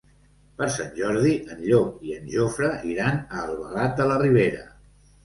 Per 0.59 0.67
Sant 0.75 0.87
Jordi 0.99 1.33
en 1.55 1.59
Llop 1.65 1.99
i 2.11 2.15
en 2.19 2.31
Jofre 2.37 2.71
iran 2.93 3.21
a 3.21 3.43
Albalat 3.45 3.95
de 4.01 4.09
la 4.15 4.17
Ribera. 4.23 4.65